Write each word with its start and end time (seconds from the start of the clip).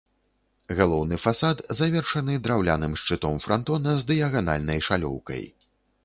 Галоўны 0.77 1.15
фасад 1.25 1.59
завершаны 1.81 2.37
драўляным 2.47 2.95
шчытом 3.01 3.35
франтона 3.43 3.93
з 3.99 4.09
дыяганальнай 4.13 4.79
шалёўкай. 4.87 5.43